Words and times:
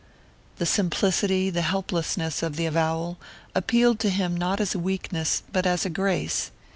The 0.57 0.65
simplicity, 0.65 1.51
the 1.51 1.61
helplessness, 1.61 2.41
of 2.41 2.55
the 2.55 2.65
avowal, 2.65 3.19
appealed 3.53 3.99
to 3.99 4.09
him 4.09 4.35
not 4.35 4.59
as 4.59 4.73
a 4.73 4.79
weakness 4.79 5.43
but 5.51 5.67
as 5.67 5.85
a 5.85 5.91
grace. 5.91 6.49